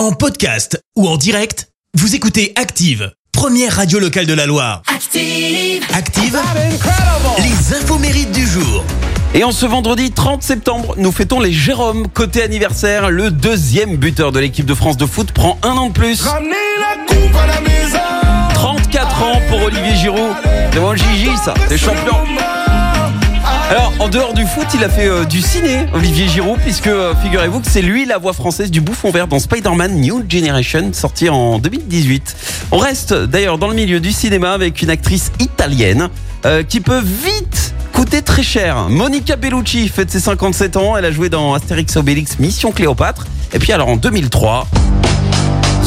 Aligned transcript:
En 0.00 0.12
podcast 0.12 0.82
ou 0.96 1.06
en 1.06 1.18
direct, 1.18 1.68
vous 1.92 2.14
écoutez 2.14 2.54
Active, 2.56 3.12
première 3.32 3.76
radio 3.76 3.98
locale 3.98 4.24
de 4.24 4.32
la 4.32 4.46
Loire. 4.46 4.80
Active. 4.86 5.84
Active, 5.92 6.38
les 7.36 7.76
infos 7.76 7.98
mérites 7.98 8.32
du 8.32 8.46
jour. 8.46 8.82
Et 9.34 9.44
en 9.44 9.52
ce 9.52 9.66
vendredi 9.66 10.10
30 10.10 10.42
septembre, 10.42 10.94
nous 10.96 11.12
fêtons 11.12 11.38
les 11.38 11.52
Jérôme. 11.52 12.08
Côté 12.08 12.42
anniversaire, 12.42 13.10
le 13.10 13.30
deuxième 13.30 13.98
buteur 13.98 14.32
de 14.32 14.40
l'équipe 14.40 14.64
de 14.64 14.72
France 14.72 14.96
de 14.96 15.04
foot 15.04 15.32
prend 15.32 15.58
un 15.62 15.76
an 15.76 15.88
de 15.88 15.92
plus. 15.92 16.24
34 18.54 19.22
ans 19.22 19.42
pour 19.50 19.62
Olivier 19.64 19.96
Giroud. 19.96 20.34
C'est 20.72 20.80
bon 20.80 20.96
Gigi 20.96 21.36
ça, 21.44 21.52
c'est 21.68 21.76
champion. 21.76 22.16
Alors, 23.70 23.92
en 24.00 24.08
dehors 24.08 24.34
du 24.34 24.44
foot, 24.46 24.66
il 24.74 24.82
a 24.82 24.88
fait 24.88 25.06
euh, 25.06 25.24
du 25.24 25.40
ciné, 25.40 25.86
Olivier 25.94 26.26
Giroud, 26.26 26.58
puisque 26.58 26.88
euh, 26.88 27.14
figurez-vous 27.22 27.60
que 27.60 27.70
c'est 27.70 27.82
lui 27.82 28.04
la 28.04 28.18
voix 28.18 28.32
française 28.32 28.68
du 28.68 28.80
bouffon 28.80 29.12
vert 29.12 29.28
dans 29.28 29.38
Spider-Man 29.38 29.92
New 30.00 30.24
Generation, 30.28 30.92
sorti 30.92 31.28
en 31.28 31.60
2018. 31.60 32.36
On 32.72 32.78
reste 32.78 33.14
d'ailleurs 33.14 33.58
dans 33.58 33.68
le 33.68 33.76
milieu 33.76 34.00
du 34.00 34.10
cinéma 34.10 34.54
avec 34.54 34.82
une 34.82 34.90
actrice 34.90 35.30
italienne 35.38 36.08
euh, 36.46 36.64
qui 36.64 36.80
peut 36.80 37.00
vite 37.00 37.72
coûter 37.92 38.22
très 38.22 38.42
cher. 38.42 38.88
Monica 38.88 39.36
Bellucci 39.36 39.88
fête 39.88 40.10
ses 40.10 40.18
57 40.18 40.76
ans, 40.76 40.96
elle 40.96 41.04
a 41.04 41.12
joué 41.12 41.28
dans 41.28 41.54
Astérix 41.54 41.94
Obélix 41.94 42.40
Mission 42.40 42.72
Cléopâtre. 42.72 43.28
Et 43.52 43.60
puis 43.60 43.70
alors 43.70 43.86
en 43.86 43.96
2003, 43.96 44.66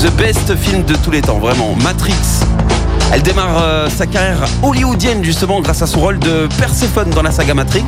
The 0.02 0.10
best 0.16 0.56
film 0.56 0.86
de 0.86 0.96
tous 0.96 1.12
les 1.12 1.22
temps, 1.22 1.40
vraiment, 1.40 1.76
Matrix. 1.84 2.14
Elle 3.14 3.22
démarre 3.22 3.62
euh, 3.62 3.90
sa 3.90 4.08
carrière 4.08 4.44
hollywoodienne 4.64 5.24
justement 5.24 5.62
grâce 5.62 5.84
à 5.84 5.88
son 5.88 6.00
rôle 6.00 6.18
de 6.18 6.48
Perséphone 6.58 7.12
dans 7.12 7.22
la 7.22 7.30
saga 7.30 7.54
Matrix. 7.54 7.84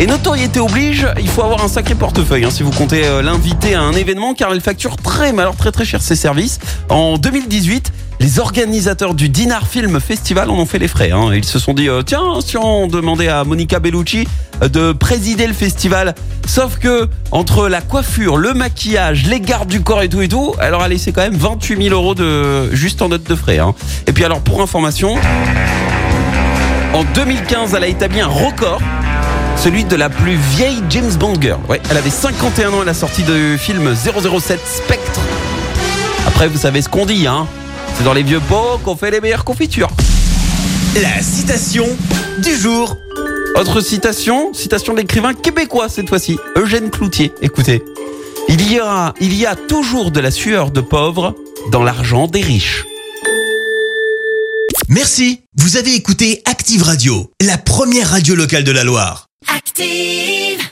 Et 0.00 0.06
notoriété 0.06 0.58
oblige, 0.58 1.06
il 1.20 1.28
faut 1.28 1.42
avoir 1.42 1.62
un 1.62 1.68
sacré 1.68 1.94
portefeuille 1.94 2.46
hein, 2.46 2.50
si 2.50 2.62
vous 2.62 2.70
comptez 2.70 3.04
euh, 3.04 3.20
l'inviter 3.20 3.74
à 3.74 3.82
un 3.82 3.92
événement 3.92 4.32
car 4.32 4.50
elle 4.54 4.62
facture 4.62 4.96
très 4.96 5.38
alors 5.38 5.54
très 5.54 5.70
très 5.70 5.84
cher 5.84 6.00
ses 6.00 6.16
services. 6.16 6.60
En 6.88 7.18
2018, 7.18 7.92
les 8.24 8.38
organisateurs 8.38 9.12
du 9.12 9.28
Dinar 9.28 9.66
Film 9.66 10.00
Festival 10.00 10.48
en 10.48 10.54
ont 10.54 10.64
fait 10.64 10.78
les 10.78 10.88
frais. 10.88 11.10
hein. 11.10 11.28
Ils 11.34 11.44
se 11.44 11.58
sont 11.58 11.74
dit 11.74 11.90
euh, 11.90 12.00
tiens 12.00 12.40
si 12.40 12.56
on 12.56 12.86
demandait 12.86 13.28
à 13.28 13.44
Monica 13.44 13.80
Bellucci 13.80 14.26
euh, 14.62 14.68
de 14.70 14.92
présider 14.92 15.46
le 15.46 15.52
festival. 15.52 16.14
Sauf 16.48 16.78
que 16.78 17.06
entre 17.32 17.68
la 17.68 17.82
coiffure, 17.82 18.38
le 18.38 18.54
maquillage, 18.54 19.26
les 19.26 19.40
gardes 19.40 19.68
du 19.68 19.82
corps 19.82 20.00
et 20.00 20.08
tout 20.08 20.22
et 20.22 20.28
tout, 20.28 20.54
alors 20.58 20.80
allez 20.82 20.96
c'est 20.96 21.12
quand 21.12 21.20
même 21.20 21.36
28 21.36 21.82
000 21.90 21.94
euros 21.94 22.14
juste 22.72 23.02
en 23.02 23.10
note 23.10 23.24
de 23.28 23.34
frais. 23.34 23.58
hein. 23.58 23.74
Et 24.06 24.12
puis 24.14 24.24
alors 24.24 24.40
pour 24.40 24.62
information, 24.62 25.16
en 26.94 27.04
2015 27.14 27.74
elle 27.74 27.84
a 27.84 27.88
établi 27.88 28.20
un 28.20 28.26
record 28.28 28.80
celui 29.58 29.84
de 29.84 29.96
la 29.96 30.08
plus 30.08 30.36
vieille 30.56 30.82
James 30.88 31.12
Bond 31.20 31.34
girl. 31.42 31.60
Elle 31.90 31.96
avait 31.98 32.08
51 32.08 32.70
ans 32.72 32.80
à 32.80 32.84
la 32.86 32.94
sortie 32.94 33.22
du 33.22 33.58
film 33.58 33.94
007 33.94 34.60
Spectre. 34.66 35.20
Après, 36.26 36.48
vous 36.48 36.56
savez 36.58 36.80
ce 36.80 36.88
qu'on 36.88 37.04
dit, 37.06 37.26
hein 37.26 37.46
C'est 37.96 38.04
dans 38.04 38.12
les 38.12 38.22
vieux 38.22 38.40
pots 38.40 38.78
qu'on 38.84 38.96
fait 38.96 39.10
les 39.10 39.20
meilleures 39.20 39.44
confitures. 39.44 39.90
La 41.00 41.22
citation 41.22 41.86
du 42.38 42.56
jour. 42.56 42.96
Autre 43.56 43.80
citation, 43.80 44.52
citation 44.52 44.92
de 44.94 44.98
l'écrivain 44.98 45.32
québécois 45.32 45.88
cette 45.88 46.08
fois-ci, 46.08 46.38
Eugène 46.56 46.90
Cloutier. 46.90 47.32
Écoutez, 47.40 47.82
il 48.48 48.72
y 48.72 48.78
a, 48.80 49.14
il 49.20 49.34
y 49.34 49.46
a 49.46 49.54
toujours 49.54 50.10
de 50.10 50.20
la 50.20 50.30
sueur 50.30 50.70
de 50.70 50.80
pauvres 50.80 51.34
dans 51.70 51.82
l'argent 51.82 52.26
des 52.26 52.40
riches. 52.40 52.84
Merci. 54.88 55.40
Vous 55.56 55.76
avez 55.76 55.94
écouté 55.94 56.42
Active 56.46 56.82
Radio, 56.82 57.30
la 57.40 57.58
première 57.58 58.10
radio 58.10 58.34
locale 58.34 58.64
de 58.64 58.72
la 58.72 58.84
Loire. 58.84 59.28
Active. 59.46 60.63